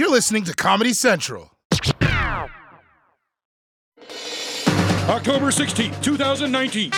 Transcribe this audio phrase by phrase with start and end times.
[0.00, 1.50] You're listening to Comedy Central.
[5.10, 6.90] October 16th, 2019.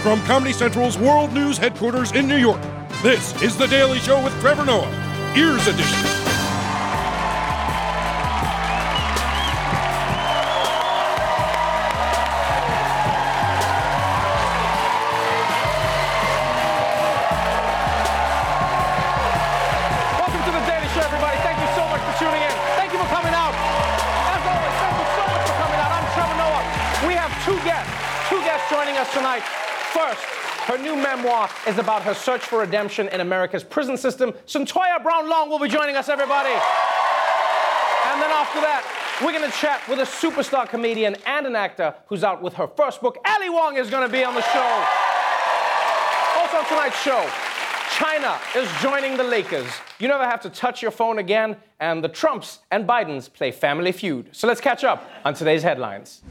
[0.00, 2.62] From Comedy Central's World News headquarters in New York,
[3.02, 4.90] this is The Daily Show with Trevor Noah,
[5.36, 6.17] Ears Edition.
[28.98, 29.44] Us tonight.
[29.92, 30.24] First,
[30.66, 34.32] her new memoir is about her search for redemption in America's prison system.
[34.44, 36.50] Cyntoia Brown Long will be joining us, everybody.
[36.50, 38.82] And then after that,
[39.22, 43.00] we're to chat with a superstar comedian and an actor who's out with her first
[43.00, 43.18] book.
[43.24, 44.84] Ali Wong is to be on the show.
[46.40, 47.24] Also, on tonight's show,
[47.92, 49.70] China is joining the Lakers.
[50.00, 53.92] You never have to touch your phone again, and the Trumps and Bidens play Family
[53.92, 54.30] Feud.
[54.32, 56.22] So let's catch up on today's headlines.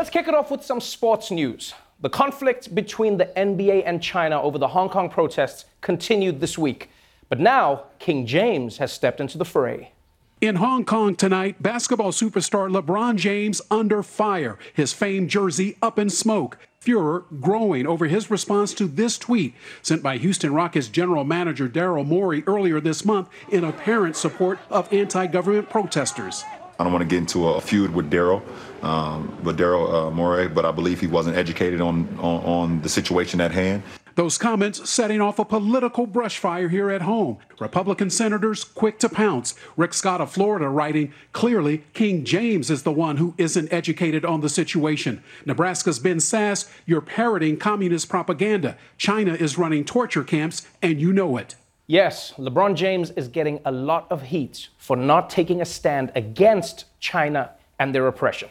[0.00, 1.74] Let's kick it off with some sports news.
[2.00, 6.88] The conflict between the NBA and China over the Hong Kong protests continued this week.
[7.28, 9.92] But now, King James has stepped into the fray.
[10.40, 16.08] In Hong Kong tonight, basketball superstar LeBron James under fire, his famed jersey up in
[16.08, 16.56] smoke.
[16.80, 22.06] Furor growing over his response to this tweet sent by Houston Rockets general manager Daryl
[22.06, 26.42] Morey earlier this month in apparent support of anti government protesters.
[26.80, 28.40] I don't want to get into a feud with Daryl,
[28.82, 32.88] um, with Daryl uh, Morey, but I believe he wasn't educated on, on on the
[32.88, 33.82] situation at hand.
[34.14, 37.36] Those comments setting off a political brushfire here at home.
[37.58, 39.54] Republican senators quick to pounce.
[39.76, 44.40] Rick Scott of Florida writing, clearly, King James is the one who isn't educated on
[44.40, 45.22] the situation.
[45.44, 48.78] Nebraska's Ben Sasse, you're parroting communist propaganda.
[48.96, 51.56] China is running torture camps, and you know it.
[51.90, 56.84] Yes, LeBron James is getting a lot of heat for not taking a stand against
[57.00, 58.48] China and their oppression,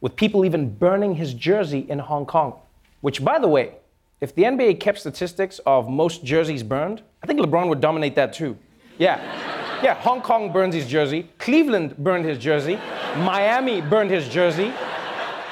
[0.00, 2.54] with people even burning his jersey in Hong Kong.
[3.02, 3.74] Which, by the way,
[4.22, 8.32] if the NBA kept statistics of most jerseys burned, I think LeBron would dominate that
[8.32, 8.56] too.
[8.96, 9.20] Yeah.
[9.82, 12.80] Yeah, Hong Kong burns his jersey, Cleveland burned his jersey,
[13.18, 14.72] Miami burned his jersey.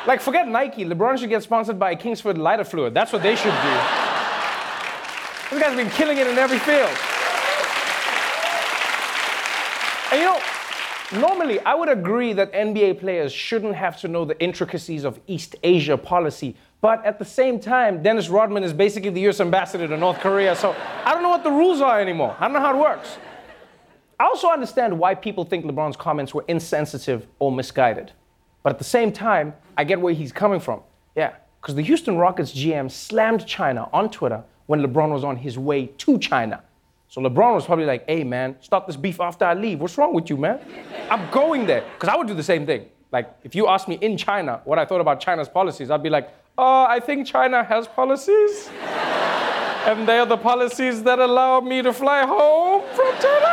[0.04, 2.92] Like, forget Nike, LeBron should get sponsored by Kingsford lighter fluid.
[2.94, 3.76] That's what they should do.
[5.50, 7.15] This guy's been killing it in every field.
[10.16, 14.40] And you know, normally I would agree that NBA players shouldn't have to know the
[14.40, 16.56] intricacies of East Asia policy.
[16.80, 20.56] But at the same time, Dennis Rodman is basically the US ambassador to North Korea,
[20.56, 22.34] so I don't know what the rules are anymore.
[22.38, 23.18] I don't know how it works.
[24.18, 28.12] I also understand why people think LeBron's comments were insensitive or misguided.
[28.62, 30.80] But at the same time, I get where he's coming from.
[31.14, 35.58] Yeah, because the Houston Rockets GM slammed China on Twitter when LeBron was on his
[35.58, 36.62] way to China.
[37.08, 39.80] So LeBron was probably like, hey man, stop this beef after I leave.
[39.80, 40.60] What's wrong with you, man?
[41.10, 41.84] I'm going there.
[41.94, 42.86] Because I would do the same thing.
[43.12, 46.10] Like, if you asked me in China what I thought about China's policies, I'd be
[46.10, 46.28] like,
[46.58, 48.68] uh, I think China has policies.
[49.86, 53.46] and they're the policies that allow me to fly home from China.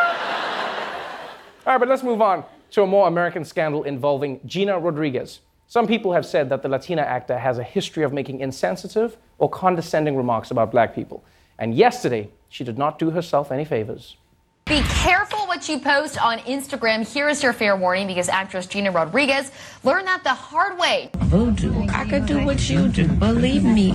[1.66, 5.42] All right, but let's move on to a more American scandal involving Gina Rodriguez.
[5.68, 9.50] Some people have said that the Latina actor has a history of making insensitive or
[9.50, 11.24] condescending remarks about black people.
[11.58, 14.18] And yesterday, she did not do herself any favors.
[14.66, 17.06] Be careful what you post on Instagram.
[17.06, 19.52] Here is your fair warning because actress Gina Rodriguez
[19.84, 21.10] learned that the hard way.
[21.16, 21.86] Voodoo.
[21.90, 23.08] I could do what you do.
[23.08, 23.92] Believe me.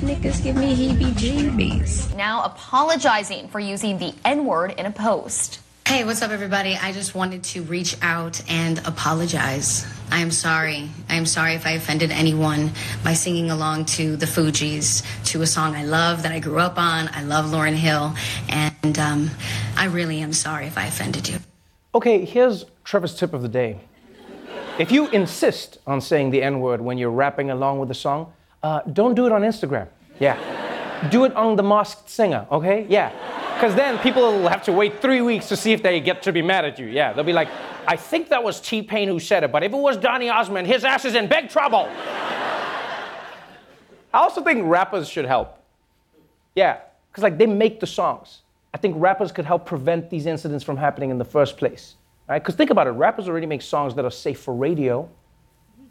[0.00, 2.14] Niggas give me heebie jeebies.
[2.16, 5.60] Now apologizing for using the N word in a post.
[5.86, 6.76] Hey, what's up, everybody?
[6.76, 9.86] I just wanted to reach out and apologize.
[10.10, 10.88] I am sorry.
[11.10, 12.70] I am sorry if I offended anyone
[13.04, 16.78] by singing along to the Fugees, to a song I love that I grew up
[16.78, 17.10] on.
[17.12, 18.14] I love Lauryn Hill,
[18.48, 19.30] and um,
[19.76, 21.38] I really am sorry if I offended you.
[21.94, 23.78] Okay, here's Trevor's tip of the day.
[24.78, 28.32] If you insist on saying the N word when you're rapping along with the song,
[28.62, 29.88] uh, don't do it on Instagram.
[30.18, 30.38] Yeah.
[31.10, 32.86] do it on The Masked Singer, okay?
[32.88, 33.12] Yeah.
[33.54, 36.32] Because then people will have to wait three weeks to see if they get to
[36.32, 36.86] be mad at you.
[36.86, 37.48] Yeah, they'll be like,
[37.86, 40.66] I think that was T Pain who said it, but if it was Donny Osmond,
[40.66, 41.88] his ass is in big trouble.
[44.12, 45.58] I also think rappers should help.
[46.54, 46.78] Yeah,
[47.10, 48.42] because like they make the songs.
[48.72, 51.94] I think rappers could help prevent these incidents from happening in the first place.
[52.28, 52.40] Right?
[52.42, 55.08] Because think about it, rappers already make songs that are safe for radio.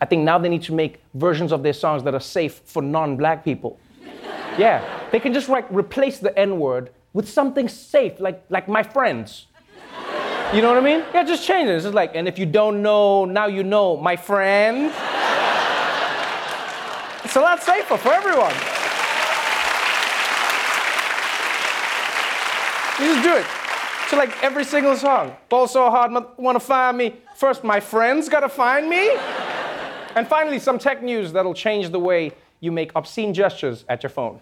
[0.02, 2.82] I think now they need to make versions of their songs that are safe for
[2.82, 3.80] non-black people.
[4.58, 9.48] Yeah, they can just like replace the N-word with something safe, like like my friends.
[10.54, 11.04] You know what I mean?
[11.14, 11.74] Yeah, just change it.
[11.74, 14.94] It's just like, and if you don't know, now you know, my friend.
[17.24, 18.54] It's a lot safer for everyone.
[23.00, 23.46] You just do it.
[24.10, 25.36] To like every single song.
[25.50, 27.16] Ball so hard, wanna find me.
[27.36, 29.10] First, my friends gotta find me.
[30.16, 34.12] And finally, some tech news that'll change the way you make obscene gestures at your
[34.12, 34.40] phone.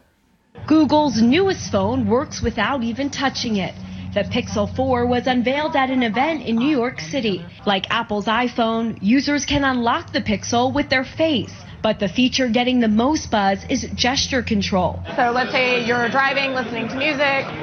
[0.68, 3.74] Google's newest phone works without even touching it.
[4.14, 7.46] The Pixel 4 was unveiled at an event in New York City.
[7.66, 11.54] Like Apple's iPhone, users can unlock the Pixel with their face.
[11.82, 15.02] But the feature getting the most buzz is gesture control.
[15.16, 17.22] So let's say you're driving, listening to music,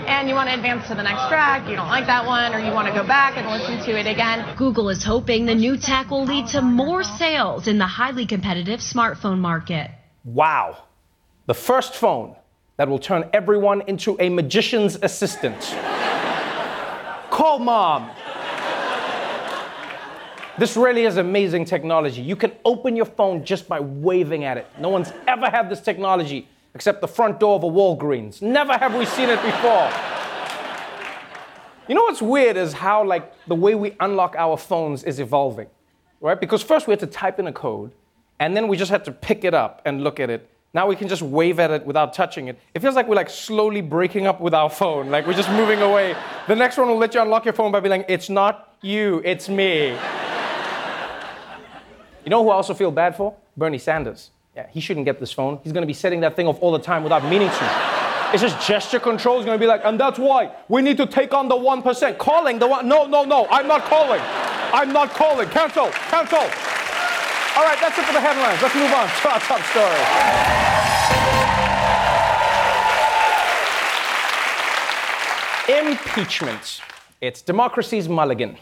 [0.08, 1.68] and you want to advance to the next track.
[1.68, 4.06] You don't like that one, or you want to go back and listen to it
[4.06, 4.56] again.
[4.56, 8.80] Google is hoping the new tech will lead to more sales in the highly competitive
[8.80, 9.90] smartphone market.
[10.24, 10.78] Wow.
[11.46, 12.36] The first phone
[12.78, 15.60] that will turn everyone into a magician's assistant.
[17.30, 18.08] Call mom.
[20.58, 22.22] This really is amazing technology.
[22.22, 24.66] You can open your phone just by waving at it.
[24.80, 28.42] No one's ever had this technology except the front door of a Walgreens.
[28.42, 29.90] Never have we seen it before.
[31.88, 35.66] You know what's weird is how like the way we unlock our phones is evolving.
[36.20, 36.40] Right?
[36.40, 37.92] Because first we had to type in a code
[38.38, 40.96] and then we just had to pick it up and look at it now we
[40.96, 42.58] can just wave at it without touching it.
[42.74, 45.08] It feels like we're like slowly breaking up with our phone.
[45.10, 46.14] Like we're just moving away.
[46.46, 49.22] The next one will let you unlock your phone by being like, it's not you,
[49.24, 49.88] it's me.
[52.24, 53.34] you know who I also feel bad for?
[53.56, 54.30] Bernie Sanders.
[54.54, 55.58] Yeah, he shouldn't get this phone.
[55.64, 57.98] He's gonna be setting that thing off all the time without meaning to.
[58.32, 59.38] It's just gesture control.
[59.38, 62.18] He's gonna be like, and that's why we need to take on the 1%.
[62.18, 64.20] Calling the one, no, no, no, I'm not calling.
[64.20, 65.48] I'm not calling.
[65.48, 66.77] Cancel, cancel.
[67.58, 68.62] All right, that's it for the headlines.
[68.62, 69.98] Let's move on to our top story.
[75.90, 76.80] Impeachment.
[77.20, 78.58] It's democracy's mulligan.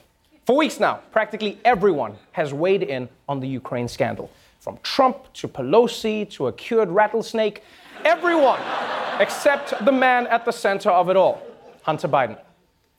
[0.46, 4.30] For weeks now, practically everyone has weighed in on the Ukraine scandal.
[4.60, 7.62] From Trump to Pelosi to a cured rattlesnake,
[8.02, 8.60] everyone
[9.20, 11.42] except the man at the center of it all,
[11.82, 12.40] Hunter Biden.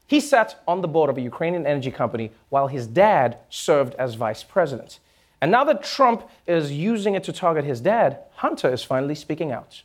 [0.05, 4.13] He sat on the board of a Ukrainian energy company while his dad served as
[4.13, 4.99] vice president.
[5.41, 9.51] And now that Trump is using it to target his dad, Hunter is finally speaking
[9.51, 9.83] out.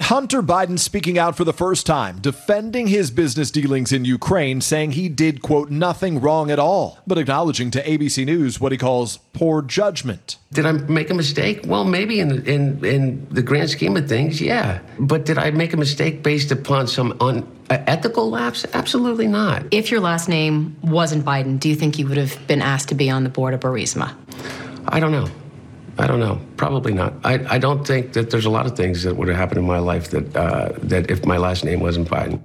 [0.00, 4.92] Hunter Biden speaking out for the first time, defending his business dealings in Ukraine, saying
[4.92, 9.18] he did, quote, nothing wrong at all, but acknowledging to ABC News what he calls
[9.32, 10.36] poor judgment.
[10.52, 11.60] Did I make a mistake?
[11.64, 14.80] Well, maybe in, in, in the grand scheme of things, yeah.
[14.98, 18.66] But did I make a mistake based upon some unethical uh, lapse?
[18.74, 19.64] Absolutely not.
[19.70, 22.94] If your last name wasn't Biden, do you think you would have been asked to
[22.96, 24.14] be on the board of Burisma?
[24.88, 25.28] I don't know.
[25.98, 26.40] I don't know.
[26.56, 27.14] Probably not.
[27.24, 29.66] I, I don't think that there's a lot of things that would have happened in
[29.66, 32.40] my life that uh, that if my last name wasn't Biden.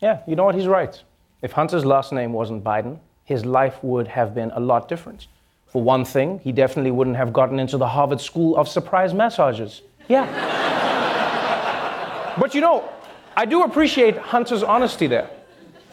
[0.00, 0.54] Yeah, you know what?
[0.54, 1.02] He's right.
[1.42, 5.26] If Hunter's last name wasn't Biden, his life would have been a lot different.
[5.66, 9.82] For one thing, he definitely wouldn't have gotten into the Harvard School of Surprise Massages.
[10.08, 10.26] Yeah.
[12.38, 12.88] but you know,
[13.36, 15.28] I do appreciate Hunter's honesty there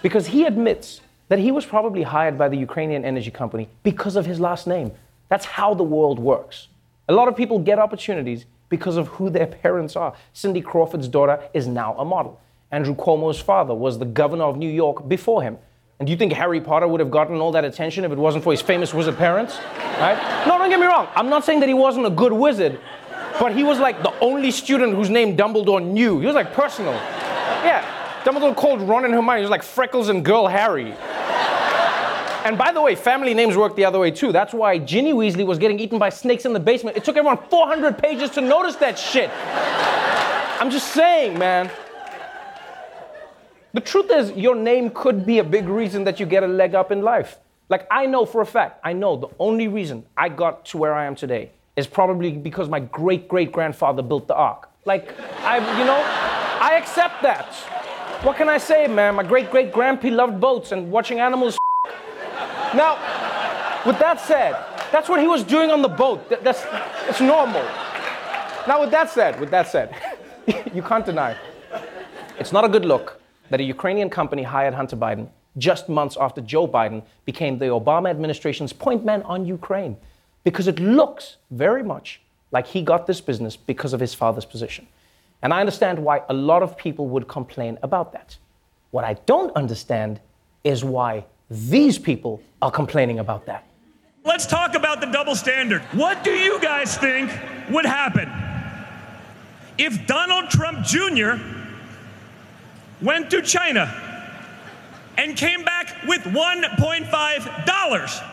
[0.02, 4.26] because he admits that he was probably hired by the Ukrainian energy company because of
[4.26, 4.92] his last name.
[5.32, 6.68] That's how the world works.
[7.08, 10.14] A lot of people get opportunities because of who their parents are.
[10.34, 12.42] Cindy Crawford's daughter is now a model.
[12.70, 15.58] Andrew Cuomo's father was the governor of New York before him.
[16.00, 18.44] And do you think Harry Potter would have gotten all that attention if it wasn't
[18.44, 19.58] for his famous wizard parents?
[20.02, 20.46] Right?
[20.46, 21.08] No, don't get me wrong.
[21.16, 22.82] I'm not saying that he wasn't a good wizard,
[23.40, 26.20] but he was like the only student whose name Dumbledore knew.
[26.20, 26.94] He was like personal.
[27.64, 27.86] Yeah.
[28.26, 29.40] Dumbledore called Ron and Hermione.
[29.40, 30.94] He was like Freckles and Girl Harry.
[32.44, 34.32] And by the way, family names work the other way too.
[34.32, 36.98] That's why Ginny Weasley was getting eaten by snakes in the basement.
[36.98, 39.30] It took everyone 400 pages to notice that shit.
[40.60, 41.70] I'm just saying, man.
[43.74, 46.74] The truth is, your name could be a big reason that you get a leg
[46.74, 47.38] up in life.
[47.70, 50.94] Like, I know for a fact, I know the only reason I got to where
[50.94, 54.70] I am today is probably because my great great grandfather built the ark.
[54.86, 56.04] Like, I, you know,
[56.60, 57.54] I accept that.
[58.24, 59.16] What can I say, man?
[59.16, 61.58] My great great grandpa loved boats and watching animals
[62.76, 62.96] now,
[63.86, 64.54] with that said,
[64.92, 66.30] that's what he was doing on the boat.
[66.30, 66.66] That, that's
[67.08, 67.64] it's normal.
[68.68, 69.96] Now, with that said, with that said,
[70.74, 71.36] you can't deny
[72.42, 76.42] it's not a good look that a Ukrainian company hired Hunter Biden just months after
[76.42, 79.96] Joe Biden became the Obama administration's point man on Ukraine,
[80.44, 82.20] because it looks very much
[82.52, 84.88] like he got this business because of his father's position.
[85.44, 88.38] And I understand why a lot of people would complain about that.
[88.90, 90.20] What I don't understand
[90.64, 93.68] is why these people are complaining about that.
[94.24, 95.82] Let's talk about the double standard.
[95.92, 97.30] What do you guys think
[97.70, 98.32] would happen
[99.78, 101.34] if Donald Trump Jr.
[103.02, 103.94] went to China
[105.18, 108.28] and came back with $1.5?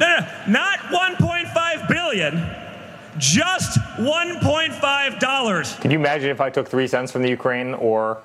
[0.00, 2.42] No, no, not 1.5 billion,
[3.18, 5.80] just $1.5.
[5.82, 8.22] Can you imagine if I took three cents from the Ukraine or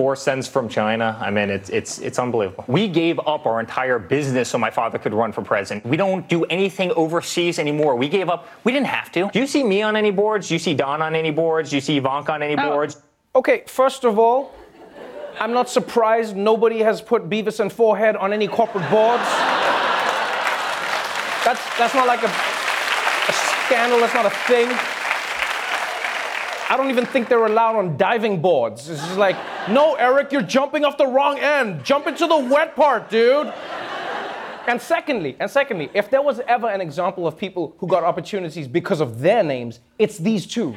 [0.00, 1.14] Four cents from China.
[1.20, 2.64] I mean, it's it's it's unbelievable.
[2.68, 5.84] We gave up our entire business so my father could run for president.
[5.84, 7.96] We don't do anything overseas anymore.
[7.96, 8.48] We gave up.
[8.64, 9.28] We didn't have to.
[9.30, 10.48] Do you see me on any boards?
[10.48, 11.68] Do you see Don on any boards?
[11.68, 12.70] Do you see Ivanka on any Oh.
[12.70, 12.96] boards?
[13.34, 14.54] Okay, first of all,
[15.38, 19.28] I'm not surprised nobody has put Beavis and Forehead on any corporate boards.
[21.44, 22.32] That's that's not like a,
[23.28, 24.00] a scandal.
[24.00, 24.68] That's not a thing.
[26.70, 28.88] I don't even think they're allowed on diving boards.
[28.88, 29.36] It's just like,
[29.68, 31.84] no, Eric, you're jumping off the wrong end.
[31.84, 33.52] Jump into the wet part, dude.
[34.66, 38.68] And secondly, and secondly, if there was ever an example of people who got opportunities
[38.68, 40.74] because of their names, it's these two.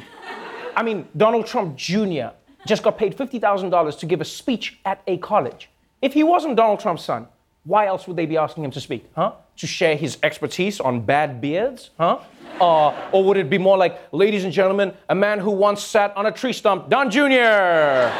[0.76, 2.30] I mean, Donald Trump Jr.
[2.66, 5.70] just got paid $50,000 to give a speech at a college.
[6.02, 7.28] If he wasn't Donald Trump's son,
[7.66, 9.10] why else would they be asking him to speak?
[9.16, 9.34] Huh?
[9.58, 11.92] To share his expertise on bad beards?
[11.98, 12.20] Huh?
[12.60, 16.16] Uh, or would it be more like, ladies and gentlemen, a man who once sat
[16.18, 18.12] on a tree stump, Don Jr.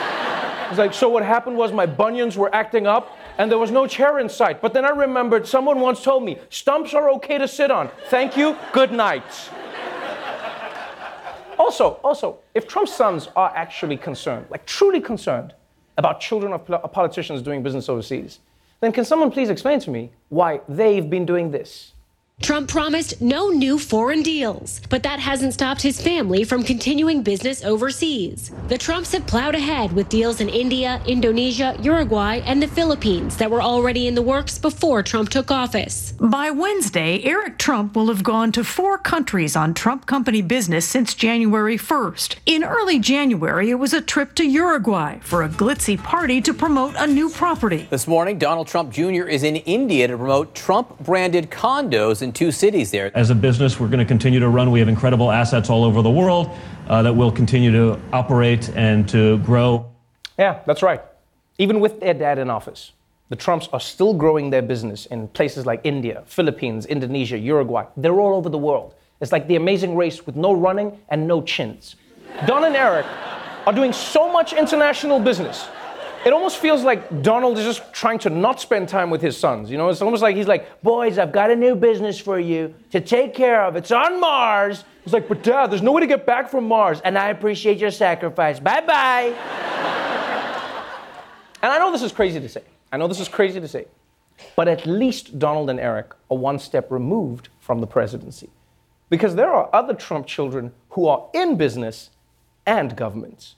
[0.78, 4.20] Like, so what happened was my bunions were acting up and there was no chair
[4.20, 4.62] in sight.
[4.62, 7.90] But then I remembered someone once told me, stumps are okay to sit on.
[8.10, 9.24] Thank you, good night.
[11.58, 15.54] Also, also, if Trump's sons are actually concerned, like truly concerned,
[15.98, 18.40] about children of politicians doing business overseas,
[18.82, 21.93] then can someone please explain to me why they've been doing this?
[22.44, 27.64] Trump promised no new foreign deals, but that hasn't stopped his family from continuing business
[27.64, 28.52] overseas.
[28.68, 33.50] The Trumps have plowed ahead with deals in India, Indonesia, Uruguay, and the Philippines that
[33.50, 36.12] were already in the works before Trump took office.
[36.20, 41.14] By Wednesday, Eric Trump will have gone to four countries on Trump company business since
[41.14, 42.36] January 1st.
[42.46, 46.96] In early January, it was a trip to Uruguay for a glitzy party to promote
[46.98, 47.88] a new property.
[47.90, 49.30] This morning, Donald Trump Jr.
[49.30, 53.12] is in India to promote Trump branded condos in two cities there.
[53.16, 54.72] As a business, we're going to continue to run.
[54.72, 56.50] We have incredible assets all over the world
[56.88, 59.92] uh, that will continue to operate and to grow.
[60.38, 61.02] Yeah, that's right.
[61.58, 62.92] Even with their dad in office,
[63.30, 67.86] the Trumps are still growing their business in places like India, Philippines, Indonesia, Uruguay.
[67.96, 68.96] They're all over the world.
[69.22, 71.96] It's like the amazing race with no running and no chins.
[72.46, 73.06] Don and Eric
[73.66, 75.68] are doing so much international business.
[76.26, 79.70] It almost feels like Donald is just trying to not spend time with his sons.
[79.70, 82.74] You know, it's almost like he's like, boys, I've got a new business for you
[82.92, 83.76] to take care of.
[83.76, 84.86] It's on Mars.
[85.04, 87.02] He's like, but dad, there's no way to get back from Mars.
[87.04, 88.58] And I appreciate your sacrifice.
[88.60, 89.34] Bye bye.
[91.62, 92.64] and I know this is crazy to say.
[92.92, 93.86] I know this is crazy to say.
[94.56, 98.50] But at least Donald and Eric are one step removed from the presidency.
[99.10, 102.12] Because there are other Trump children who are in business
[102.66, 103.56] and governments.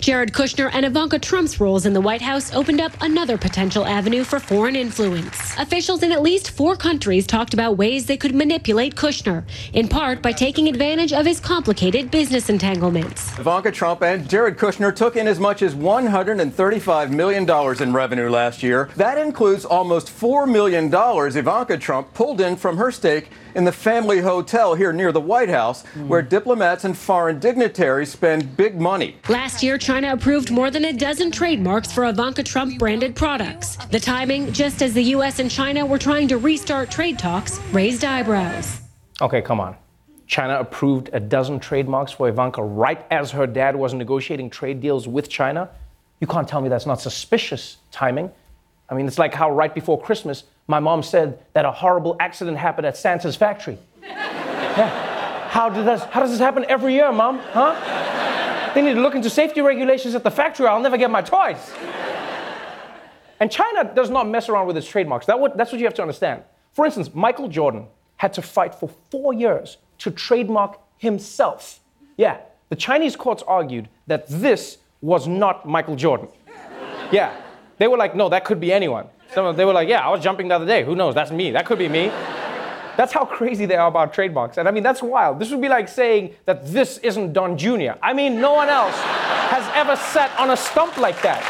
[0.00, 4.22] Jared Kushner and Ivanka Trump's roles in the White House opened up another potential avenue
[4.22, 5.56] for foreign influence.
[5.56, 10.20] Officials in at least four countries talked about ways they could manipulate Kushner, in part
[10.20, 13.38] by taking advantage of his complicated business entanglements.
[13.38, 18.62] Ivanka Trump and Jared Kushner took in as much as $135 million in revenue last
[18.62, 18.90] year.
[18.96, 24.20] That includes almost $4 million Ivanka Trump pulled in from her stake in the family
[24.20, 26.08] hotel here near the White House, hmm.
[26.08, 29.16] where diplomats and foreign dignitaries spend big money.
[29.28, 33.76] Last year, China approved more than a dozen trademarks for Ivanka Trump branded products.
[33.86, 35.38] The timing, just as the U.S.
[35.38, 38.80] and China were trying to restart trade talks, raised eyebrows.
[39.20, 39.76] Okay, come on.
[40.26, 45.06] China approved a dozen trademarks for Ivanka right as her dad was negotiating trade deals
[45.06, 45.68] with China.
[46.20, 48.30] You can't tell me that's not suspicious timing.
[48.88, 52.58] I mean, it's like how right before Christmas, my mom said that a horrible accident
[52.58, 53.78] happened at Santa's factory.
[54.76, 55.48] Yeah.
[55.50, 57.38] How, did this, how does this happen every year, mom?
[57.38, 58.72] Huh?
[58.74, 60.66] They need to look into safety regulations at the factory.
[60.66, 61.72] I'll never get my toys.
[63.38, 65.26] And China does not mess around with its trademarks.
[65.26, 66.42] That that's what you have to understand.
[66.72, 67.86] For instance, Michael Jordan
[68.16, 71.78] had to fight for four years to trademark himself.
[72.16, 72.38] Yeah,
[72.68, 76.28] the Chinese courts argued that this was not Michael Jordan.
[77.12, 77.32] Yeah,
[77.84, 79.06] they were like, no, that could be anyone.
[79.34, 80.82] Some of, they were like, yeah, I was jumping the other day.
[80.84, 81.14] Who knows?
[81.14, 81.50] That's me.
[81.50, 82.10] That could be me.
[82.96, 84.56] That's how crazy they are about trademarks.
[84.56, 85.38] And I mean, that's wild.
[85.38, 87.92] This would be like saying that this isn't Don Jr.
[88.02, 91.44] I mean, no one else has ever sat on a stump like that.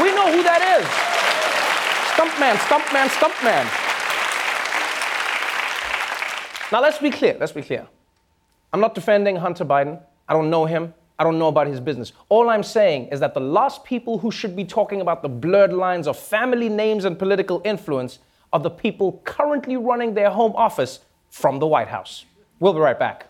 [0.00, 0.86] We know who that is.
[2.16, 3.66] Stumpman, Stumpman, Stumpman.
[6.72, 7.36] Now, let's be clear.
[7.38, 7.86] Let's be clear.
[8.72, 10.00] I'm not defending Hunter Biden.
[10.26, 10.94] I don't know him.
[11.18, 12.12] I don't know about his business.
[12.28, 15.72] All I'm saying is that the last people who should be talking about the blurred
[15.72, 18.18] lines of family names and political influence
[18.52, 22.24] are the people currently running their home office from the White House.
[22.60, 23.28] We'll be right back.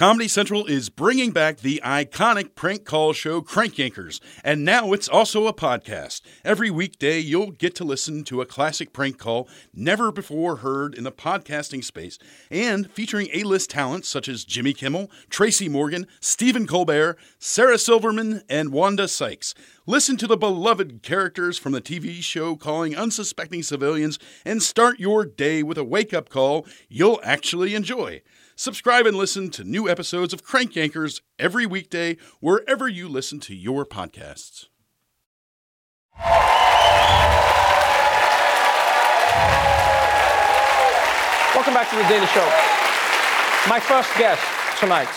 [0.00, 5.10] Comedy Central is bringing back the iconic prank call show Crank Yankers, and now it's
[5.10, 6.22] also a podcast.
[6.42, 11.04] Every weekday, you'll get to listen to a classic prank call never before heard in
[11.04, 12.18] the podcasting space,
[12.50, 18.42] and featuring A list talents such as Jimmy Kimmel, Tracy Morgan, Stephen Colbert, Sarah Silverman,
[18.48, 19.54] and Wanda Sykes.
[19.84, 25.26] Listen to the beloved characters from the TV show calling unsuspecting civilians and start your
[25.26, 28.22] day with a wake up call you'll actually enjoy.
[28.60, 33.54] Subscribe and listen to new episodes of Crank Yankers every weekday wherever you listen to
[33.54, 34.66] your podcasts.
[41.54, 42.44] Welcome back to the Daily Show.
[43.66, 44.42] My first guest
[44.78, 45.08] tonight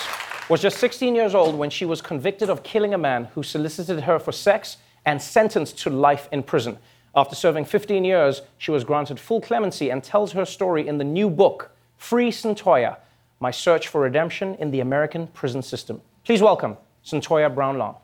[0.48, 4.04] was just 16 years old when she was convicted of killing a man who solicited
[4.04, 6.78] her for sex and sentenced to life in prison.
[7.14, 11.04] After serving 15 years, she was granted full clemency and tells her story in the
[11.04, 13.00] new book, Free Cyntoia
[13.44, 16.00] My Search for Redemption in the American Prison System.
[16.24, 17.98] Please welcome Cyntoia Brown Long.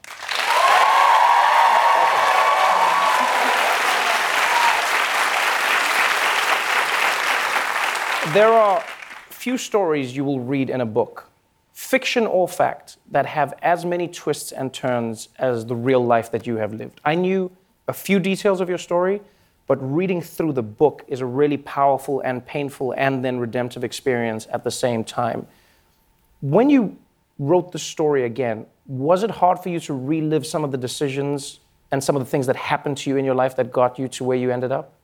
[8.34, 8.84] There are
[9.30, 11.30] few stories you will read in a book,
[11.72, 16.46] fiction or fact, that have as many twists and turns as the real life that
[16.48, 17.00] you have lived.
[17.06, 17.50] I knew
[17.88, 19.22] a few details of your story,
[19.70, 24.48] but reading through the book is a really powerful and painful and then redemptive experience
[24.52, 25.46] at the same time.
[26.42, 26.98] When you
[27.38, 31.60] wrote the story again, was it hard for you to relive some of the decisions
[31.92, 34.08] and some of the things that happened to you in your life that got you
[34.08, 34.96] to where you ended up?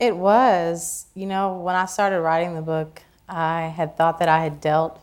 [0.00, 1.08] It was.
[1.14, 4.98] You know, when I started writing the book, I had thought that I had dealt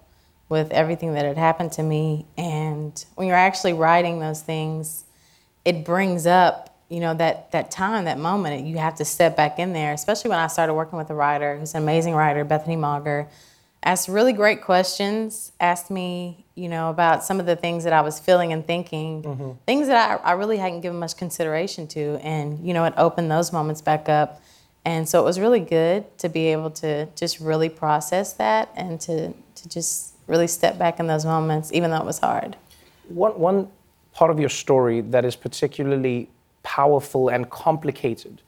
[0.50, 2.26] with everything that had happened to me.
[2.36, 5.04] And when you're actually writing those things,
[5.66, 8.66] it brings up, you know, that, that time, that moment.
[8.66, 11.58] You have to step back in there, especially when I started working with a writer
[11.58, 13.28] who's an amazing writer, Bethany Mauger.
[13.86, 18.00] Asked really great questions, asked me, you know, about some of the things that I
[18.02, 19.52] was feeling and thinking, mm-hmm.
[19.66, 22.18] things that I, I really hadn't given much consideration to.
[22.22, 24.42] And, you know, it opened those moments back up.
[24.86, 29.02] And so it was really good to be able to just really process that and
[29.02, 32.56] to, to just really step back in those moments, even though it was hard.
[33.10, 33.68] One, one
[34.14, 36.30] part of your story that is particularly
[36.64, 38.42] powerful and complicated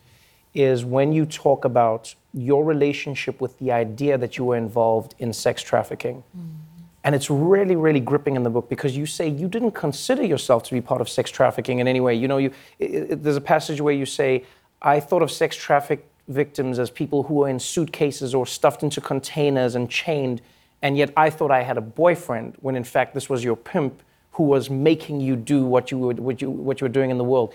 [0.54, 5.34] is when you talk about your relationship with the idea that you were involved in
[5.34, 6.24] sex trafficking.
[6.38, 6.66] Mm-hmm.
[7.04, 10.64] And it's really, really gripping in the book because you say you didn't consider yourself
[10.64, 12.16] to be part of sex trafficking in any way.
[12.16, 12.52] You know, you,
[12.82, 14.44] i i there's a passage where you say,
[14.82, 19.02] I thought of sex traffic victims as people who were in suitcases or stuffed into
[19.02, 20.42] containers and chained,
[20.82, 24.02] and yet I thought I had a boyfriend when in fact this was your pimp
[24.32, 27.18] who was making you do what you, would, what you, what you were doing in
[27.18, 27.54] the world.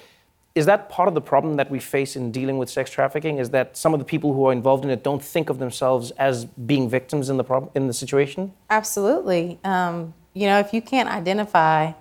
[0.55, 3.39] Is that part of the problem that we face in dealing with sex trafficking?
[3.39, 6.11] Is that some of the people who are involved in it don't think of themselves
[6.13, 8.53] as being victims in the, prob- in the situation?
[8.69, 9.59] Absolutely.
[9.63, 11.93] Um, you know, if you can't identify,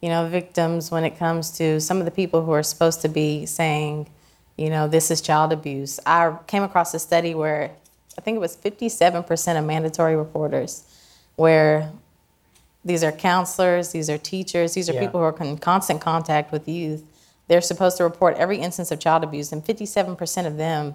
[0.00, 3.08] you know, victims when it comes to some of the people who are supposed to
[3.08, 4.08] be saying,
[4.56, 6.00] you know, this is child abuse.
[6.06, 7.72] I came across a study where
[8.16, 10.84] I think it was 57% of mandatory reporters,
[11.36, 11.90] where
[12.84, 15.00] these are counselors, these are teachers, these are Yeah.
[15.00, 17.04] people who are in constant contact with youth.
[17.52, 20.94] They're supposed to report every instance of child abuse, and 57% of them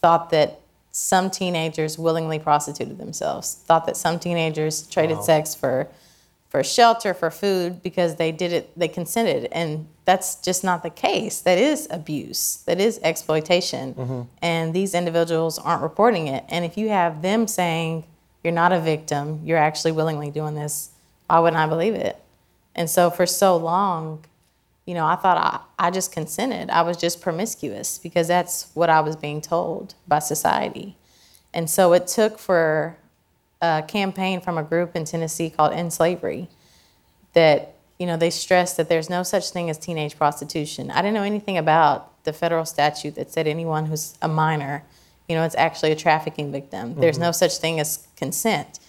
[0.00, 5.22] thought that some teenagers willingly prostituted themselves, thought that some teenagers traded Wow.
[5.24, 5.88] sex for
[6.48, 9.50] for shelter, for food, because they did it, they consented.
[9.52, 11.42] And that's just not the case.
[11.42, 13.92] That is abuse, that is exploitation.
[13.92, 14.22] Mm-hmm.
[14.40, 16.46] And these individuals aren't reporting it.
[16.48, 18.04] And if you have them saying,
[18.42, 20.88] you're not a victim, you're actually willingly doing this,
[21.26, 22.18] why wouldn't I believe it?
[22.74, 24.24] And so for so long,
[24.88, 25.36] you know, I thought
[25.78, 26.70] I, I just consented.
[26.70, 30.96] I was just promiscuous because that's what I was being told by society.
[31.52, 32.96] And so it took for
[33.60, 36.48] a campaign from a group in Tennessee called End Slavery
[37.34, 40.90] that, you know, they stressed that there's no such thing as teenage prostitution.
[40.90, 44.84] I didn't know anything about the federal statute that said anyone who's a minor,
[45.28, 46.94] you know, it's actually a trafficking victim.
[46.98, 47.28] There's Mhm.
[47.28, 48.80] no such thing as consent.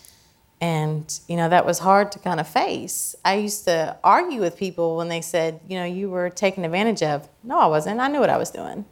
[0.61, 3.15] And, you know, that was hard to kind of face.
[3.23, 7.01] I used to argue with people when they said, you know, you were taken advantage
[7.01, 7.29] of.
[7.43, 7.99] No, I wasn't.
[8.01, 8.85] I knew what I was doing.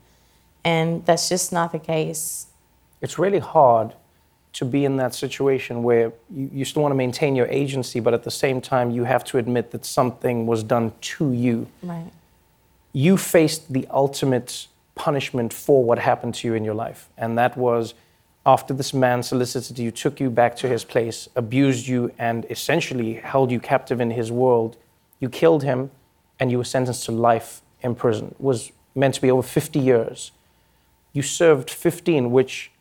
[0.63, 2.47] And that's just not the case.
[3.01, 3.93] It's really hard
[4.53, 8.13] to be in that situation where you, you still want to maintain your agency, but
[8.13, 11.67] at the same time, you have to admit that something was done to you.
[11.83, 12.11] Right.
[12.91, 17.55] You faced the ultimate punishment for what happened to you in your life, and that
[17.55, 17.93] was
[18.47, 23.15] after this man solicited you, took you back to his place, abused you, and essentially
[23.15, 24.77] held you captive in his world.
[25.19, 25.91] You killed him,
[26.39, 28.27] and you were sentenced to life in prison.
[28.27, 30.31] It was meant to be over 50 years.
[31.11, 32.71] You served 15, which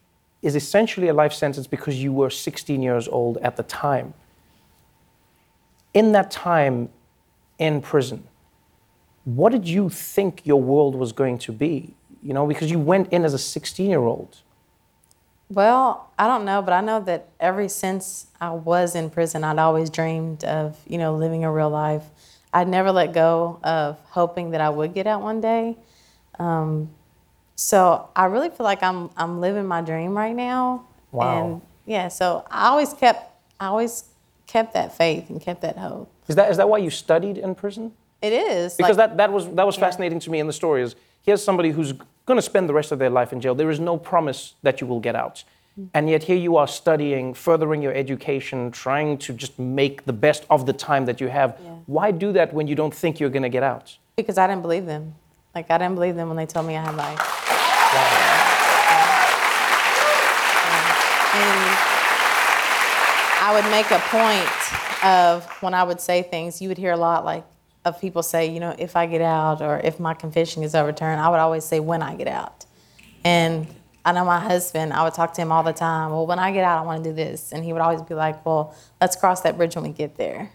[0.40, 4.14] is essentially a life sentence because you were 16 years old at the time.
[5.94, 6.90] In that time
[7.58, 8.22] in prison,
[9.24, 11.94] what did you think your world was going to be?
[12.22, 14.36] You know, because you went in as a 16 year old.
[15.48, 19.58] Well, I don't know, but I know that ever since I was in prison, I'd
[19.58, 22.02] always dreamed of, you know, living a real life.
[22.52, 25.76] I'd never let go of hoping that I would get out one day.
[26.38, 26.90] Um,
[27.54, 30.84] so I really feel like I'm I'm living my dream right now.
[31.12, 31.44] Wow.
[31.44, 33.30] And yeah, so I always kept
[33.60, 34.04] I always
[34.46, 36.10] kept that faith and kept that hope.
[36.28, 37.92] Is that, is that why you studied in prison?
[38.22, 40.82] It is Because like- that, that was, that was fascinating to me in the story
[40.82, 41.92] is here's somebody who's
[42.26, 43.54] going to spend the rest of their life in jail.
[43.54, 45.44] There is no promise that you will get out.
[45.78, 45.88] Mm.
[45.94, 50.44] And yet here you are studying, furthering your education, trying to just make the best
[50.50, 51.58] of the time that you have.
[51.86, 53.96] Why do that when you don't think you're going to get out?
[54.16, 55.14] because I didn't believe them.
[55.54, 57.20] Like I didn't believe them when they told me I had life.
[61.36, 61.76] And
[63.42, 66.96] I would make a point of when I would say things, you would hear a
[66.96, 67.44] lot like
[67.86, 71.20] of people say, you know, if I get out or if my conviction is overturned,
[71.20, 72.66] I would always say when I get out.
[73.24, 73.68] And
[74.04, 76.50] I know my husband, I would talk to him all the time, well, when I
[76.50, 77.52] get out, I want to do this.
[77.52, 80.50] And he would always be like, well, let's cross that bridge when we get there.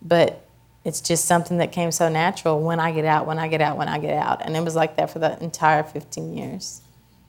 [0.00, 0.48] But
[0.84, 3.76] it's just something that came so natural when I get out, when I get out,
[3.76, 4.44] when I get out.
[4.44, 6.80] And it was like that for the entire 15 years.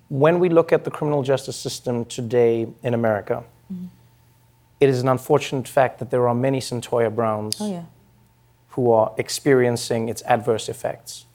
[0.09, 3.88] When we look at the criminal justice system today in America, mm-hmm.
[4.79, 7.83] it is an unfortunate fact that there are many Cyntoia Browns Oh, yeah.
[8.69, 11.25] Who are experiencing its adverse effects.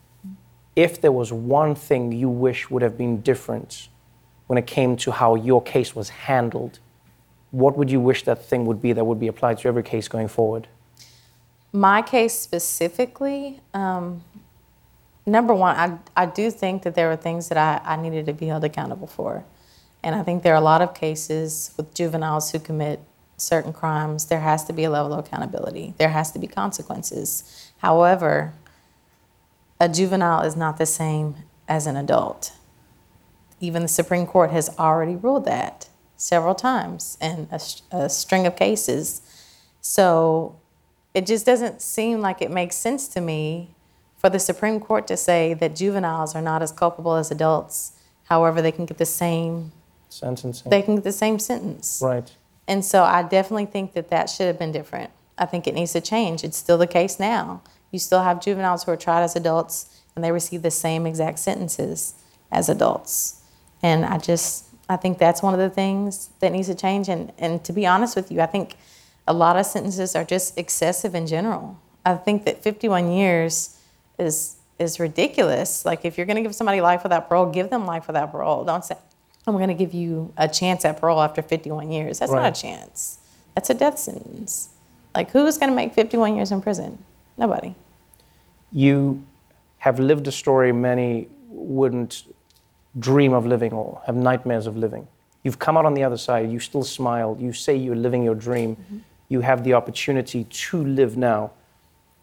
[0.77, 3.89] If there was one thing you wish would have been different
[4.47, 6.79] when it came to how your case was handled,
[7.51, 10.09] what would you wish that thing would be that would be applied to every case
[10.09, 10.67] going forward?
[11.73, 14.23] My case specifically, um,
[15.27, 18.33] number one, I, I do think that there were things that I, I needed to
[18.33, 19.45] be held accountable for.
[20.03, 23.01] And I think there are a lot of cases with juveniles who commit
[23.45, 24.27] certain crimes.
[24.27, 27.71] There has to be a level of accountability, there has to be consequences.
[27.79, 28.55] However,
[29.81, 31.37] a juvenile is not the same
[31.69, 32.53] as an adult.
[33.61, 37.49] Even the Supreme Court has already ruled that several times in
[37.91, 39.23] a string of cases.
[39.81, 40.57] So
[41.13, 43.75] it just doesn't seem like it makes sense to me
[44.17, 47.93] for the Supreme Court to say that juveniles are not as culpable as adults.
[48.25, 49.73] However, they can get the same
[50.09, 50.71] Sentencing.
[50.71, 52.01] they can get the same sentence.
[52.03, 52.33] Right.
[52.67, 55.11] And so I definitely think that that should have been different.
[55.37, 56.45] I think it needs to change.
[56.45, 57.63] It's still the case now.
[57.91, 61.39] You still have juveniles who are tried as adults and they receive the same exact
[61.39, 62.15] sentences
[62.51, 63.43] as adults.
[63.83, 67.09] And I just, I think that's one of the things that needs to change.
[67.09, 68.77] And, and to be honest with you, I think
[69.27, 71.79] a lot of sentences are just excessive in general.
[72.05, 73.79] I think that 51 years
[74.19, 75.85] is is ridiculous.
[75.85, 78.65] Like if you're going to give somebody life without parole, give them life without parole.
[78.65, 78.97] Don't say
[79.47, 82.19] I'm going to give you a chance at parole after 51 years.
[82.19, 83.19] That's not a chance.
[83.55, 84.71] That's a death sentence.
[85.15, 86.99] Like who's going to make 51 years in prison?
[87.37, 87.75] Nobody.
[88.73, 89.25] You
[89.79, 92.25] have lived a story many wouldn't
[92.99, 95.07] dream of living or have nightmares of living.
[95.43, 98.35] You've come out on the other side, you still smile, you say you're living your
[98.35, 98.99] dream, mm-hmm.
[99.29, 101.53] you have the opportunity to live now.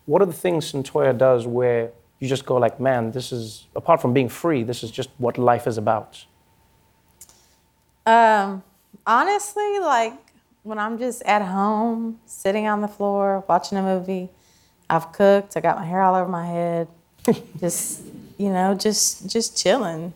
[0.05, 4.01] What are the things Cyntoia does where you just go like, man, this is, apart
[4.01, 6.25] from being free, this is just what life is about?
[8.05, 8.63] Um,
[9.05, 10.13] honestly, like
[10.63, 14.29] when I'm just at home, sitting on the floor, watching a movie,
[14.89, 16.87] I've cooked, I got my hair all over my head,
[17.59, 18.03] just,
[18.37, 20.13] you know, just just chilling.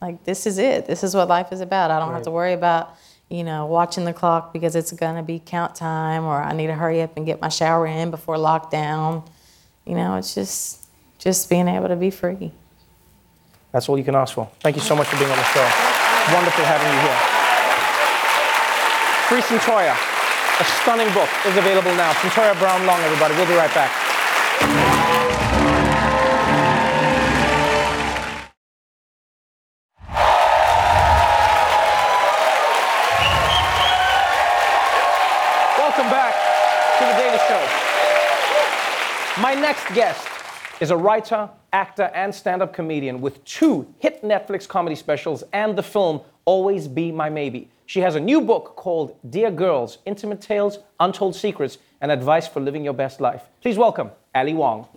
[0.00, 0.86] Like this is it.
[0.86, 1.90] This is what life is about.
[1.90, 2.94] I don't have to worry about,
[3.28, 6.74] you know, watching the clock because it's gonna be count time or I need to
[6.74, 9.26] hurry up and get my shower in before lockdown.
[9.84, 10.86] You know, it's just
[11.18, 12.52] just being able to be free.
[13.72, 14.50] That's all you can ask for.
[14.60, 15.95] Thank you so much for being on the show.
[16.34, 17.20] Wonderful having you here.
[19.28, 22.12] Free Cyntoia, a stunning book, is available now.
[22.14, 23.34] Cyntoia Brown Long, everybody.
[23.36, 23.92] We'll be right back.
[35.78, 36.34] Welcome back
[36.98, 37.62] to The Daily Show.
[39.40, 40.26] My next guest
[40.80, 45.76] is a writer, actor, and stand up comedian with two hit Netflix comedy specials and
[45.76, 47.68] the film Always Be My Maybe.
[47.84, 52.60] She has a new book called Dear Girls Intimate Tales, Untold Secrets, and Advice for
[52.60, 53.42] Living Your Best Life.
[53.60, 54.88] Please welcome Ali Wong.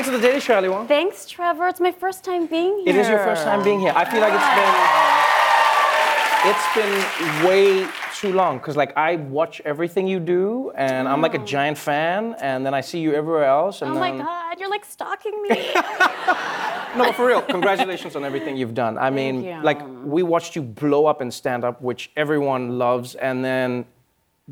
[0.00, 0.88] Welcome to the Daily Show, Ali Wong.
[0.88, 1.68] Thanks, Trevor.
[1.68, 2.88] It's my first time being here.
[2.88, 3.92] It is your first time being here.
[3.94, 5.20] I feel like it's been ah.
[6.50, 11.34] It's been way too long because, like, I watch everything you do, and I'm like
[11.34, 11.44] a oh.
[11.44, 14.70] giant fan, and then I see you everywhere else, and Oh my then God, you're
[14.70, 15.50] like stalking me.
[16.96, 18.96] no, but for real, congratulations on everything you've done.
[18.96, 23.44] I mean, like, we watched you blow up in stand up, which everyone loves, and
[23.44, 23.84] then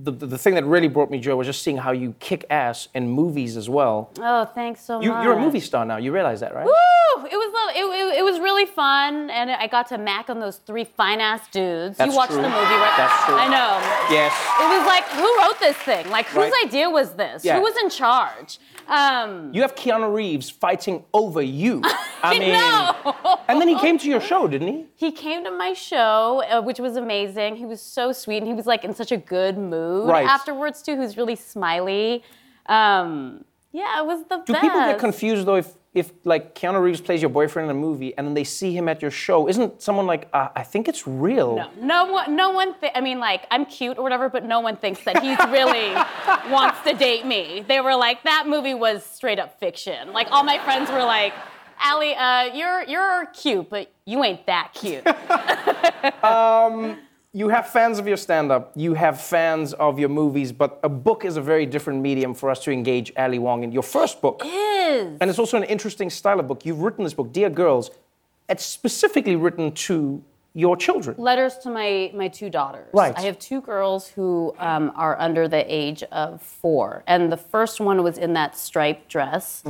[0.03, 2.45] the, the, the thing that really brought me joy was just seeing how you kick
[2.51, 4.11] ass in movies as well.
[4.21, 5.25] oh, thanks so You, much.
[5.25, 6.65] you're a movie star now, you realize that, right?
[6.67, 7.27] Woo!
[7.27, 10.57] It was it, it, it was really fun, and I got to mac on those
[10.59, 11.99] three fine ass dudes.
[11.99, 12.43] That's you watched true.
[12.43, 12.95] the movie, right?
[12.97, 13.35] That's true.
[13.35, 14.15] I know.
[14.15, 14.33] Yes.
[14.61, 16.09] It was like, who wrote this thing?
[16.11, 16.67] Like, whose Right.
[16.67, 17.45] idea was this?
[17.45, 17.57] Yeah.
[17.57, 18.59] Who was in charge?
[18.89, 21.83] Um, You have Keanu Reeves fighting over you.
[22.23, 23.39] I mean, know.
[23.49, 24.87] and then he came to your show, didn't he?
[24.97, 27.57] He came to my show, uh, which was amazing.
[27.57, 30.27] He was so sweet, and he was like in such a good mood Right.
[30.27, 30.93] afterwards too.
[30.95, 32.25] He was really smiley.
[32.67, 34.63] Um, yeah, it was the Do best.
[34.63, 37.79] Do people get confused though if, if like Keanu Reeves plays your boyfriend in a
[37.79, 39.49] movie and then they see him at your show?
[39.49, 41.57] Isn't someone like, uh, I think it's real?
[41.57, 42.75] No, no one, no one.
[42.95, 45.93] I mean, like I'm cute or whatever, but no one thinks that he's really
[46.53, 47.65] wants to date me.
[47.67, 50.13] They were like, that movie was straight up fiction.
[50.13, 51.33] Like all my friends were like,
[51.85, 55.07] Ali, uh, you're you're cute, but you ain't that cute.
[56.23, 56.99] Um,
[57.33, 61.25] you have fans of your stand-up, you have fans of your movies, but a book
[61.25, 63.73] is a very different medium for us to engage Ali Wong in.
[63.73, 65.19] Your first book, is.
[65.21, 66.65] and it's also an interesting style of book.
[66.65, 67.91] You've written this book, Dear Girls.
[68.49, 70.25] It's specifically written to
[70.59, 71.15] your children.
[71.19, 72.89] Letters to my my two daughters.
[72.93, 73.17] Right.
[73.17, 77.79] I have two girls who um, are under the age of four, and the first
[77.81, 79.63] one was in that striped dress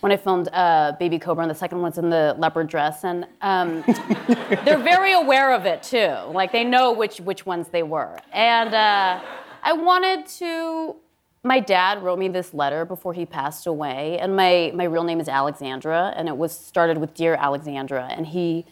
[0.00, 3.26] when I filmed uh, Baby Cobra, and the second one's in the leopard dress, and
[3.40, 3.82] um,
[4.66, 6.14] they're very aware of it too.
[6.28, 9.20] Like they know which which ones they were, and uh,
[9.62, 10.96] I wanted to.
[11.46, 15.20] My dad wrote me this letter before he passed away, and my my real name
[15.20, 18.66] is Alexandra, and it was started with Dear Alexandra, and he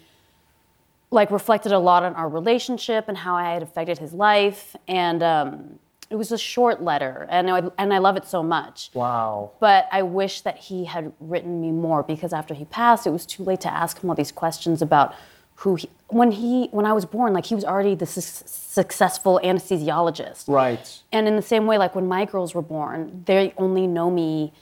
[1.12, 4.74] like reflected a lot on our relationship and how I had affected his life.
[4.88, 5.78] And um,
[6.10, 8.90] it was a short letter, and I, and I love it so much.
[8.92, 9.52] Wow.
[9.60, 13.24] But I wish that he had written me more because after he passed, it was
[13.24, 15.14] too late to ask him all these questions about
[15.56, 15.88] who he.
[16.08, 20.48] When he when I was born, like he was already the su- successful anesthesiologist.
[20.48, 21.00] Right.
[21.12, 24.52] And in the same way, like when my girls were born, they only know me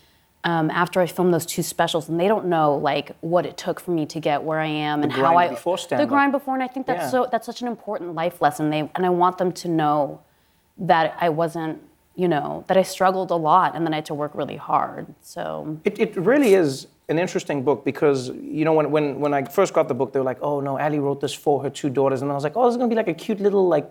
[0.45, 3.79] um, after I filmed those two specials, and they don't know like what it took
[3.79, 6.55] for me to get where I am The and how I before the grind before.
[6.55, 7.11] And I think that's Yeah.
[7.11, 8.71] so that's such an important life lesson.
[8.71, 10.21] They and I want them to know
[10.79, 11.83] that I wasn't,
[12.15, 15.07] you know, that I struggled a lot and then I had to work really hard.
[15.21, 19.45] So It, it really is an interesting book because, you know, when, when, when I
[19.45, 21.91] first got the book, they were like, oh no, Ali wrote this for her two
[21.91, 22.23] daughters.
[22.23, 23.91] And I was like, oh, this is going to be like a cute little, like,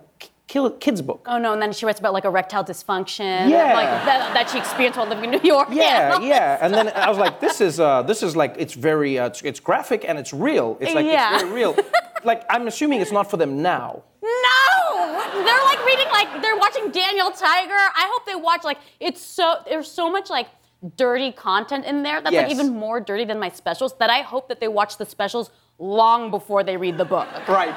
[0.80, 1.26] kids book.
[1.28, 1.52] Oh no!
[1.52, 3.74] And then she writes about like erectile dysfunction, Yeah.
[3.74, 5.68] like that, that she experienced while living in New York.
[5.70, 6.58] Yeah, yeah.
[6.60, 9.42] And then I was like, this is, uh, this is like, it's very, uh, it's,
[9.42, 10.76] it's graphic and it's real.
[10.80, 11.34] It's like, Yeah.
[11.34, 11.76] it's very real.
[12.24, 14.02] like, I'm assuming it's not for them now.
[14.22, 17.72] No, they're like reading like they're watching Daniel Tiger.
[18.02, 20.48] I hope they watch like it's so there's so much like
[20.96, 22.48] dirty content in there that's Yes.
[22.48, 23.96] like even more dirty than my specials.
[23.98, 27.28] That I hope that they watch the specials long before they read the book.
[27.48, 27.74] Right.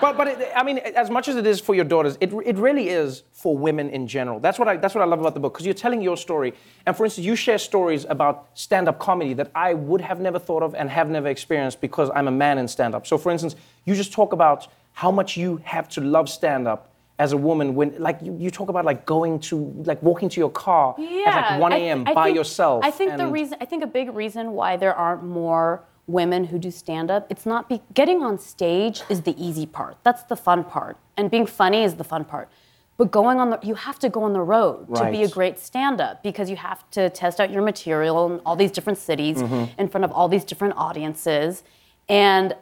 [0.00, 2.56] But, but it, I mean, as much as it is for your daughters, it, it
[2.56, 4.40] really is for women in general.
[4.40, 6.54] That's what I, that's what I love about the book, because you're telling your story.
[6.86, 10.38] And for instance, you share stories about stand up comedy that I would have never
[10.38, 13.06] thought of and have never experienced because I'm a man in stand up.
[13.06, 16.90] So, for instance, you just talk about how much you have to love stand up
[17.18, 20.40] as a woman when, like, you, you talk about, like, going to, like, walking to
[20.40, 22.04] your car at, like, 1 a.m.
[22.04, 22.84] By think- yourself.
[22.84, 26.58] I think the reason I think a big reason why there aren't more women who
[26.58, 29.96] do stand up, it's not be, getting on stage is the easy part.
[30.02, 30.96] That's the fun part.
[31.16, 32.48] And being funny is the fun part.
[32.96, 35.58] But going on the you have to go on the road to be a great
[35.58, 39.38] stand up because you have to test out your material in all these different cities
[39.42, 39.68] Mhm.
[39.78, 41.64] in front of all these different audiences.
[42.08, 42.54] And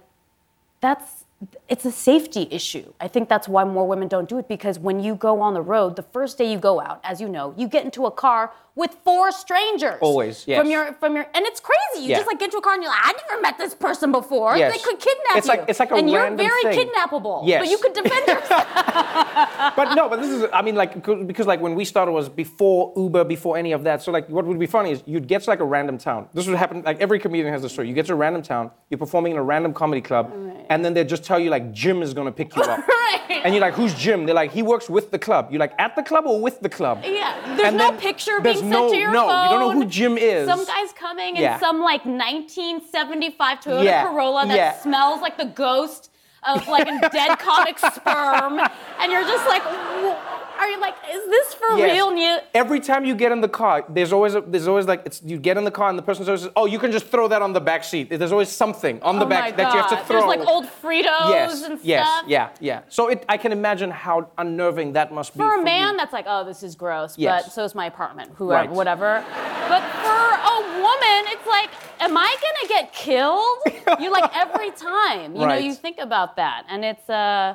[0.80, 1.24] that's
[1.68, 2.92] it's a safety issue.
[3.00, 5.60] I think that's why more women don't do it because when you go on the
[5.60, 8.52] road, the first day you go out, as you know, you get into a car
[8.74, 9.98] with four strangers.
[10.00, 10.58] Always, yes.
[10.60, 12.04] From your from your and it's crazy.
[12.04, 12.16] You Yeah.
[12.18, 14.56] just like get into a car and you're like, I never met this person before.
[14.56, 14.72] Yes.
[14.72, 15.52] They could kidnap It's you.
[15.52, 16.88] like- it's like a and you're very thing.
[16.88, 17.46] kidnappable.
[17.46, 17.60] Yes.
[17.62, 18.66] But you could defend yourself.
[19.76, 20.94] but no, but this is, I mean, like,
[21.26, 24.02] because like when we started was before Uber, before any of that.
[24.02, 26.28] So like, what would be funny is you'd get to like a random town.
[26.32, 27.88] This would happen, like every comedian has a story.
[27.88, 30.66] You get to a random town, you're performing in a random comedy club, right.
[30.70, 32.86] and then they just tell you like Jim is gonna pick you up.
[32.88, 33.42] right.
[33.44, 34.24] And you're like, who's Jim?
[34.26, 35.48] They're like, he works with the club.
[35.50, 37.00] You're like, at the club or with the club?
[37.04, 39.44] Yeah, there's And no picture there's no- to your no, phone.
[39.44, 40.48] you don't know who Jim is.
[40.48, 44.78] Some guy's coming in some like 1975 Toyota Yeah, Corolla that yeah.
[44.80, 46.10] smells like the ghost
[46.44, 48.58] of like a dead comic sperm,
[49.00, 51.92] and you're just like, "Wh- are you like, is this for Yes.
[51.94, 52.16] real?
[52.16, 55.22] You, Every time you get in the car, there's always a, there's always like it's
[55.22, 57.42] you get in the car and the person says, "Oh, you can just throw that
[57.42, 59.96] on the back seat." There's always something on the oh back that you have to
[59.96, 60.06] God.
[60.06, 60.16] throw.
[60.20, 62.24] There's like old Fritos yes, and yes, stuff.
[62.28, 62.80] yeah, yeah.
[62.88, 65.64] So it, I can imagine how unnerving that must be For a you.
[65.64, 67.16] man, that's like, oh, this is gross.
[67.18, 67.44] Yes.
[67.44, 68.70] But so is my apartment, whoever, Right.
[68.70, 69.24] whatever.
[69.68, 71.70] But for a woman, it's like,
[72.00, 73.58] am I gonna get killed?
[74.02, 75.34] You like every time.
[75.36, 77.54] You know, you think about that, and it's uh,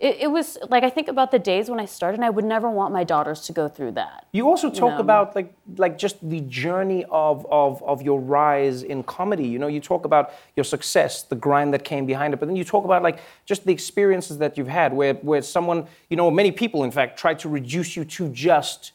[0.00, 2.44] it, it was like I think about the days when I started, and I would
[2.44, 4.26] never want my daughters to go through that.
[4.32, 5.00] You also talk know?
[5.00, 9.46] about like like just the journey of, of of your rise in comedy.
[9.46, 12.56] You know, you talk about your success, the grind that came behind it, but then
[12.56, 16.30] you talk about like just the experiences that you've had where where someone, you know,
[16.30, 18.92] many people in fact tried to reduce you to just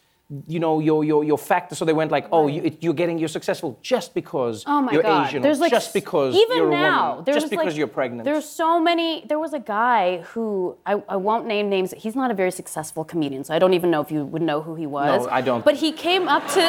[0.48, 3.20] you know your your your factor so they went like oh you, it, you're getting
[3.20, 5.28] you're successful just because Oh my you're God.
[5.28, 8.26] asian There's like just because even you're a woman there's just because like- you're pregnant
[8.26, 9.24] There's so many.
[9.30, 11.94] There was a guy who I, I won't name names.
[11.96, 14.62] He's not a very successful comedian, so I don't even know if you would know
[14.62, 15.26] who he was.
[15.26, 15.64] No, I don't.
[15.64, 16.62] But he came up to.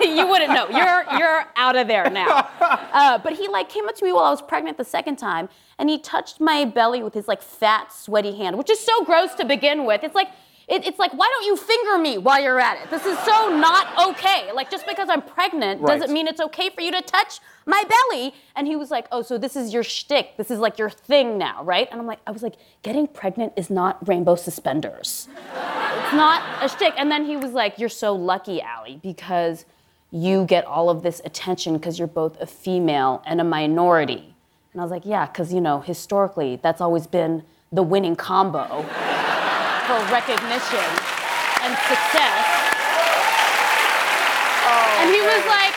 [0.16, 0.66] you wouldn't know.
[0.70, 2.48] You're you're out of there now.
[3.00, 5.48] Uh, but he like came up to me while I was pregnant the second time,
[5.78, 9.32] and he touched my belly with his like fat, sweaty hand, which is so gross
[9.36, 10.02] to begin with.
[10.02, 10.28] It's like.
[10.70, 12.90] It, it's like, why don't you finger me while you're at it?
[12.90, 14.52] This is so not okay.
[14.52, 15.98] Like, just because I'm pregnant Right.
[15.98, 18.32] doesn't mean it's okay for you to touch my belly.
[18.54, 20.36] And he was like, oh, so this is your shtick.
[20.36, 21.88] This is like your thing now, right?
[21.90, 22.54] And I'm like, I was like,
[22.84, 25.26] getting pregnant is not rainbow suspenders.
[25.56, 26.94] it's not a shtick.
[26.96, 29.64] And then he was like, you're so lucky, Ali, because
[30.12, 34.34] you get all of this attention because you're both a female and a minority.
[34.72, 38.84] And I was like, yeah, because, you know, historically, that's always been the winning combo
[39.86, 40.88] for recognition
[41.62, 42.44] and success.
[45.00, 45.74] and he was like,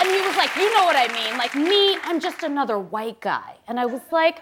[0.00, 1.36] and he was like, you know what I mean?
[1.38, 3.56] Like me, I'm just another white guy.
[3.68, 4.40] And I was like,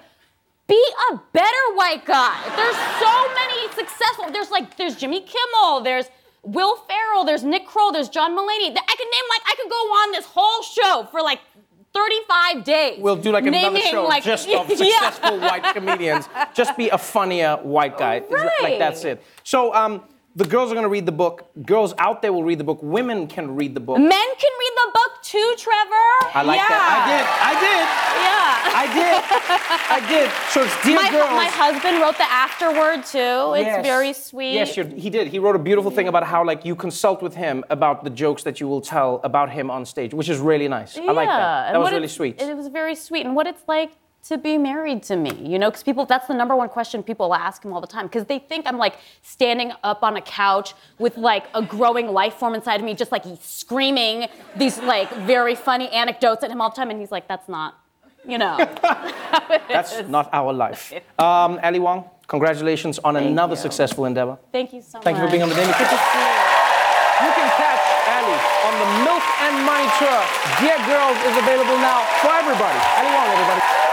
[0.67, 2.39] be a better white guy.
[2.57, 4.31] There's so many successful.
[4.33, 5.83] There's like, there's Jimmy Kimmel.
[5.83, 6.07] There's
[6.43, 7.25] Will Ferrell.
[7.25, 7.93] There's Nick Kroll.
[7.93, 8.71] There's John Mulaney.
[8.71, 11.41] I could name like I could go on this whole show for like
[11.93, 12.99] 35 days.
[13.01, 14.77] We'll do like another show like- just of Yeah.
[14.77, 16.29] successful white comedians.
[16.55, 18.23] Just be a funnier white guy.
[18.29, 19.23] It's Like that's it.
[19.45, 20.03] So um,
[20.37, 21.51] the girls are gonna read the book.
[21.67, 22.79] Girls out there will read the book.
[22.83, 23.99] Women can read the book.
[23.99, 26.11] Men can read the book too, Trevor.
[26.35, 26.69] I like yeah.
[26.69, 26.87] that.
[26.91, 27.25] I did.
[27.51, 27.85] I did.
[28.25, 28.41] Yeah.
[28.83, 29.17] I did.
[29.97, 30.31] I did.
[30.51, 31.31] So it's dear my, girls.
[31.31, 33.55] my husband wrote the afterword too.
[33.55, 33.85] It's Yes.
[33.85, 34.53] very sweet.
[34.55, 35.29] Yes, he did.
[35.29, 38.43] He wrote a beautiful thing about how like you consult with him about the jokes
[38.45, 40.97] that you will tell about him on stage, which is really nice.
[40.97, 41.67] I like Yeah, that.
[41.67, 42.41] and That was really it's- sweet.
[42.41, 43.91] It was very sweet, and what it's like
[44.29, 47.65] to be married to me, you know, because people—that's the number one question people ask
[47.65, 51.17] him all the time, because they think I'm like standing up on a couch with
[51.17, 55.89] like a growing life form inside of me, just like screaming these like very funny
[55.89, 57.77] anecdotes at him all the time, and he's like, "That's not."
[58.29, 58.59] You know,
[59.69, 60.93] That's not our life.
[61.19, 64.37] Um, Ali Wong, congratulations on another successful endeavor.
[64.53, 65.05] Thank you so much.
[65.05, 66.37] Thank you for being on the Daily Good to see you.
[67.25, 67.81] You can catch
[68.13, 68.37] Ali
[68.69, 70.21] on the Milk and Money Tour.
[70.61, 72.79] Dear Girls is available now for everybody.
[73.01, 73.90] Ali Wong, everybody.